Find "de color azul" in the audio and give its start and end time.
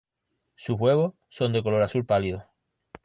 1.53-2.05